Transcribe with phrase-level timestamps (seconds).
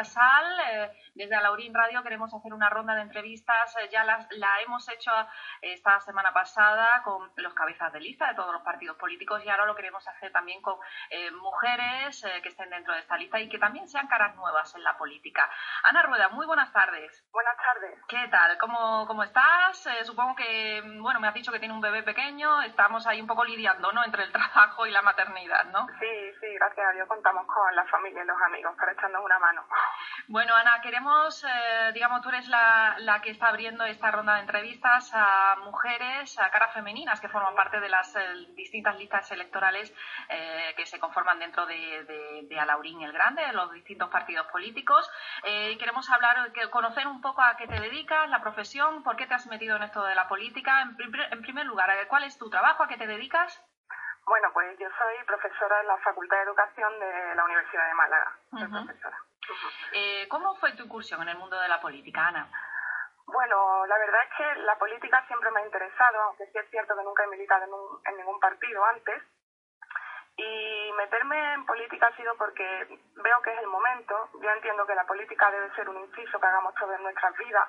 [0.00, 0.60] eh, Sal.
[0.70, 3.76] Eh, desde Alaurín Radio queremos hacer una ronda de entrevistas.
[3.76, 5.10] Eh, ya la hemos hecho
[5.62, 9.66] esta semana pasada con los cabezas de lista de todos los partidos políticos y ahora
[9.66, 10.76] lo queremos hacer también con
[11.40, 14.96] mujeres que estén dentro de esta lista y que también sean caras nuevas en la
[14.96, 15.48] política.
[15.84, 17.24] Ana Rueda, muy buenas tardes.
[17.32, 17.98] Buenas tardes.
[18.08, 18.58] ¿Qué tal?
[18.58, 19.88] ¿Cómo, cómo estás?
[20.04, 22.62] supongo que, bueno, me has dicho que tiene un bebé pequeño.
[22.62, 24.04] Estamos ahí un poco lidiando, ¿no?
[24.04, 25.86] Entre el trabajo y la maternidad, ¿no?
[25.98, 29.38] Sí, sí, gracias a Dios contamos con la familia y los amigos para echarnos una
[29.38, 29.66] mano.
[30.28, 34.40] Bueno, Ana, queremos, eh, digamos, tú eres la, la, que está abriendo esta ronda de
[34.40, 38.20] entrevistas a mujeres, a caras femeninas que forman parte de las eh,
[38.56, 39.94] distintas listas electorales
[40.28, 45.08] eh, que se conforman dentro de, Alaurín el Grande, de los distintos partidos políticos.
[45.44, 49.34] y queremos hablar, conocer un poco a qué te dedicas, la profesión, por qué te
[49.34, 50.82] has metido en esto de la política.
[50.82, 52.82] En, primer lugar, ¿cuál es tu trabajo?
[52.82, 53.62] ¿A qué te dedicas?
[54.26, 58.36] Bueno, pues yo soy profesora en la Facultad de Educación de la Universidad de Málaga.
[58.50, 59.18] profesora.
[59.92, 62.50] Eh, ¿Cómo fue tu incursión en el mundo de la política, Ana?
[63.26, 66.96] Bueno, la verdad es que la política siempre me ha interesado, aunque sí es cierto
[66.96, 69.22] que nunca he militado en, ningún partido antes.
[70.36, 74.28] Y meterme en política ha sido porque veo que es el momento.
[74.42, 77.68] Yo entiendo que la política debe ser un inciso que hagamos todas nuestras vidas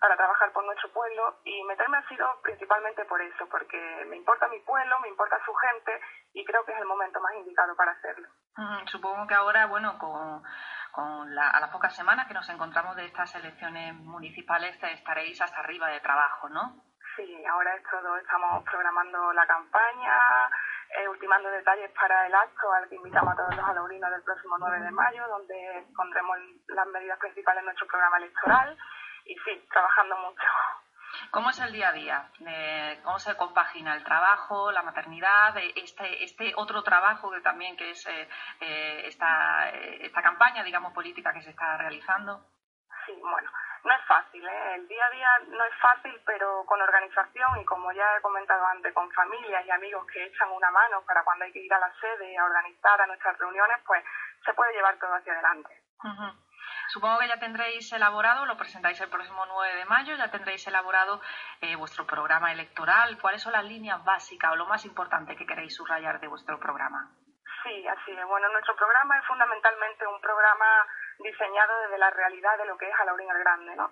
[0.00, 4.48] para trabajar por nuestro pueblo y meterme ha sido principalmente por eso, porque me importa
[4.48, 6.00] mi pueblo, me importa su gente
[6.32, 8.28] y creo que es el momento más indicado para hacerlo.
[8.86, 10.42] supongo que ahora, bueno, con,
[10.92, 15.60] con la, a las pocas semanas que nos encontramos de estas elecciones municipales estaréis hasta
[15.60, 16.84] arriba de trabajo, ¿no?
[17.16, 20.50] Sí, ahora es todo, estamos programando la campaña,
[20.98, 24.58] eh, ultimando detalles para el acto al que invitamos a todos los alumnos del próximo
[24.58, 26.36] 9 de mayo, donde pondremos
[26.68, 28.76] las medidas principales de nuestro programa electoral
[29.24, 30.42] y sí, trabajando mucho.
[31.30, 32.30] ¿Cómo es el día a día?
[33.04, 38.06] ¿Cómo se compagina el trabajo, la maternidad, este, este otro trabajo que también que es
[38.06, 38.28] eh,
[38.60, 42.44] eh, esta, esta campaña, digamos, política que se está realizando?
[43.06, 43.50] Sí, bueno,
[43.84, 44.74] no es fácil, ¿eh?
[44.76, 48.64] el día a día no es fácil, pero con organización y como ya he comentado
[48.66, 51.80] antes, con familias y amigos que echan una mano para cuando hay que ir a
[51.80, 54.02] la sede a organizar a nuestras reuniones, pues
[54.44, 55.82] se puede llevar todo hacia adelante.
[56.94, 61.20] Supongo que ya tendréis elaborado, lo presentáis el próximo 9 de mayo, ya tendréis elaborado
[61.60, 63.18] eh, vuestro programa electoral.
[63.20, 67.10] ¿Cuáles son las líneas básicas o lo más importante que queréis subrayar de vuestro programa?
[67.64, 68.24] Sí, así es.
[68.26, 70.86] Bueno, nuestro programa es fundamentalmente un programa
[71.18, 73.90] diseñado desde la realidad de lo que es Alaurín el Grande, ¿no?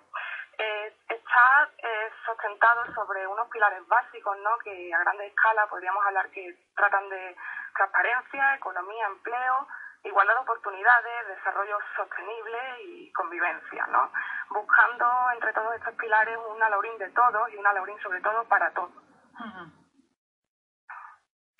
[0.57, 4.57] Eh, está eh, sustentado sobre unos pilares básicos, ¿no?
[4.59, 7.35] Que a grande escala podríamos hablar que tratan de
[7.75, 9.67] transparencia, economía, empleo,
[10.03, 14.11] igualdad de oportunidades, desarrollo sostenible y convivencia, ¿no?
[14.49, 18.71] Buscando entre todos estos pilares una Laurín de todos y una Laurín sobre todo para
[18.73, 18.91] todos.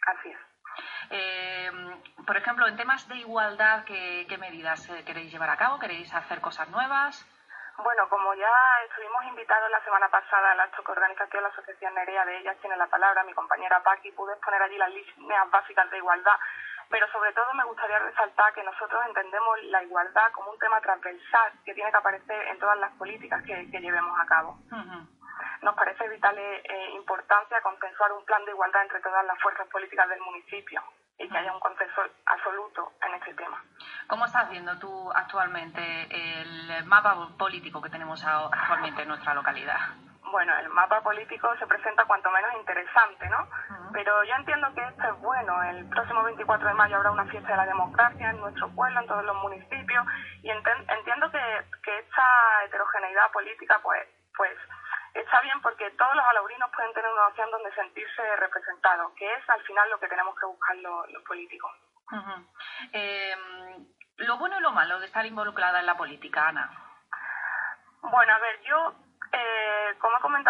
[0.06, 0.38] Así es.
[1.10, 1.72] Eh,
[2.26, 5.80] por ejemplo, en temas de igualdad, ¿qué, medidas eh, queréis llevar a cabo?
[5.80, 7.26] ¿Queréis hacer cosas nuevas?
[7.78, 8.54] Bueno, como ya
[8.88, 12.78] estuvimos invitados la semana pasada al acto que organizó la Asociación Nerea de Ellas Tiene
[12.78, 16.38] la Palabra, mi compañera Paqui, pude exponer allí las líneas básicas de igualdad
[16.90, 21.52] pero sobre todo me gustaría resaltar que nosotros entendemos la igualdad como un tema transversal
[21.66, 24.58] que tiene que aparecer en todas las políticas que, llevemos a cabo.
[25.62, 29.68] Nos parece vital e eh, importancia consensuar un plan de igualdad entre todas las fuerzas
[29.68, 30.82] políticas del municipio
[31.18, 33.64] y que haya un consenso absoluto en este tema.
[34.08, 39.80] ¿Cómo estás viendo tú actualmente el mapa político que tenemos actualmente en nuestra localidad?
[40.34, 43.48] bueno, el mapa político se presenta cuanto menos interesante, ¿no?
[43.94, 45.64] Pero yo entiendo que esto es bueno.
[45.64, 49.08] El próximo 24 de mayo habrá una fiesta de la democracia en nuestro pueblo, en
[49.08, 50.06] todos los municipios,
[50.42, 54.58] y entiendo que, que esta heterogeneidad política, pues, pues
[55.14, 59.50] está bien porque todos los alaurinos pueden tener una opción donde sentirse representados, que es
[59.50, 61.72] al final lo que tenemos que buscar los, políticos.
[62.92, 63.88] Em,
[64.18, 66.70] lo bueno y lo malo de estar involucrada en la política, Ana.
[68.02, 68.94] Bueno, a ver, yo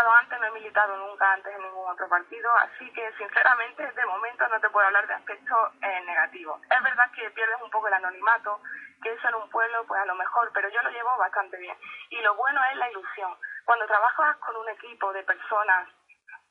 [0.01, 4.47] antes, no he militado nunca antes en ningún otro partido, así que sinceramente de momento
[4.47, 6.61] no te puedo hablar de aspectos eh, negativos.
[6.63, 8.59] Es verdad que pierdes un poco el anonimato,
[9.01, 11.77] que eso en un pueblo pues a lo mejor, pero yo lo llevo bastante bien.
[12.09, 13.37] Y lo bueno es la ilusión.
[13.65, 15.87] Cuando trabajas con un equipo de personas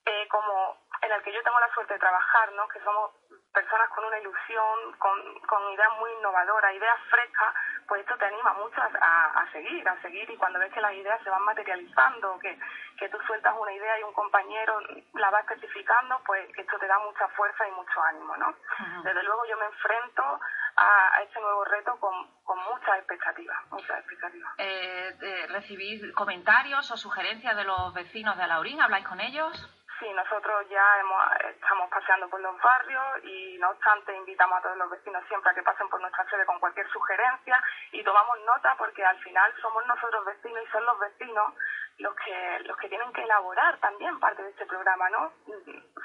[0.05, 2.69] eh, como en el que yo tengo la suerte de trabajar, ¿no?
[2.69, 3.11] que somos
[3.52, 7.55] personas con una ilusión, con, con ideas muy innovadoras, ideas frescas,
[7.88, 11.20] pues esto te anima mucho a, seguir, a seguir y cuando ves que las ideas
[11.23, 12.58] se van materializando, que,
[12.99, 14.81] que tú sueltas una idea y un compañero
[15.14, 18.55] la va especificando, pues esto te da mucha fuerza y mucho ánimo, ¿no?
[19.02, 20.40] Desde luego yo me enfrento
[20.76, 22.14] a, este nuevo reto con,
[22.44, 24.52] con muchas expectativas, muchas expectativas.
[24.58, 28.81] Eh, ¿Recibís comentarios o sugerencias de los vecinos de Alaurín?
[28.81, 29.81] ¿Habláis con ellos?
[30.02, 31.22] Sí, nosotros ya hemos,
[31.54, 35.54] estamos paseando por los barrios y no obstante invitamos a todos los vecinos siempre a
[35.54, 37.62] que pasen por nuestra sede con cualquier sugerencia
[37.93, 41.54] y tomamos nota porque al final somos nosotros vecinos y son los vecinos
[41.99, 45.32] los que los que tienen que elaborar también parte de este programa, ¿no?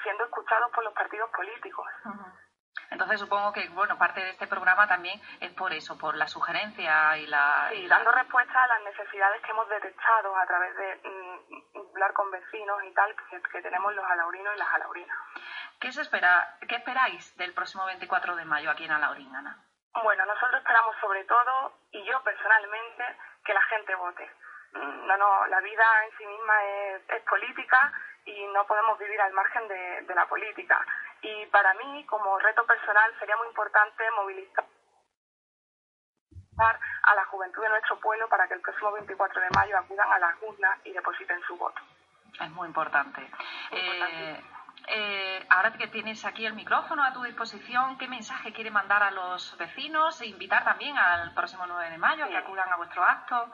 [0.04, 1.86] Siendo escuchados por los partidos políticos.
[2.90, 7.18] Entonces supongo que bueno parte de este programa también es por eso, por la sugerencia
[7.18, 7.68] y la...
[7.70, 12.30] Sí, dando respuesta a las necesidades que hemos detectado a través de mm, hablar con
[12.30, 13.14] vecinos y tal
[13.50, 15.18] que, tenemos los alaurinos y las alaurinas.
[15.80, 19.58] ¿Qué, se espera, ¿Qué esperáis del próximo 24 de mayo aquí en Alaurín, Ana?
[20.02, 23.04] Bueno, nosotros esperamos sobre todo, y yo personalmente,
[23.44, 24.30] que la gente vote.
[24.72, 27.92] No, no, la vida en sí misma es, es política
[28.26, 30.84] y no podemos vivir al margen de, de la política.
[31.22, 34.64] Y para mí, como reto personal, sería muy importante movilizar
[36.58, 40.18] a la juventud de nuestro pueblo para que el próximo 24 de mayo acudan a
[40.18, 41.80] las urnas y depositen su voto.
[42.40, 43.28] Es muy importante.
[43.70, 44.42] Eh,
[44.88, 49.10] eh, ahora que tienes aquí el micrófono a tu disposición, ¿qué mensaje quiere mandar a
[49.10, 53.02] los vecinos e invitar también al próximo 9 de mayo a que acudan a vuestro
[53.04, 53.48] acto?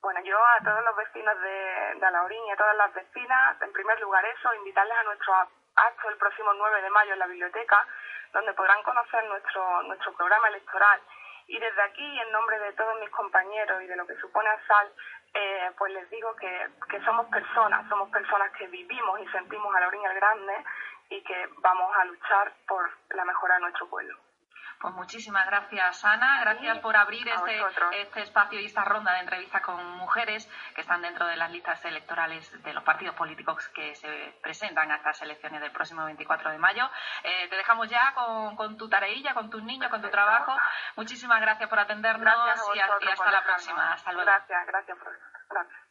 [0.00, 3.72] Bueno, yo a todos los vecinos de, de Alaurín y a todas las vecinas, en
[3.72, 7.86] primer lugar eso, invitarles a nuestro acto el próximo 9 de mayo en la biblioteca,
[8.32, 11.00] donde podrán conocer nuestro, nuestro programa electoral.
[11.48, 14.92] Y desde aquí, en nombre de todos mis compañeros y de lo que supone ASAL,
[15.34, 19.80] eh, pues les digo que, que somos personas, somos personas que vivimos y sentimos a
[19.80, 20.64] Laurín el Grande
[21.10, 24.16] y que vamos a luchar por la mejora de nuestro pueblo.
[24.80, 26.40] Pues muchísimas gracias, Ana.
[26.40, 27.62] Gracias por abrir este,
[27.92, 31.82] este, espacio y esta ronda de entrevistas con mujeres que están dentro de las listas
[31.84, 36.58] electorales de los partidos políticos que se presentan a estas elecciones del próximo 24 de
[36.58, 36.90] mayo.
[37.24, 40.56] Eh, te dejamos ya con, tu tareilla, con tus niños, con tu trabajo.
[40.96, 42.34] Muchísimas gracias por atendernos
[42.74, 43.92] y, hasta la próxima.
[43.92, 44.30] Hasta luego.
[44.30, 44.98] Gracias, gracias,
[45.48, 45.86] Gracias.